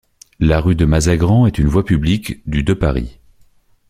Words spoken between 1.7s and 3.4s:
publique du de Paris.